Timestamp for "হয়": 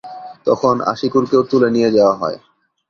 2.15-2.37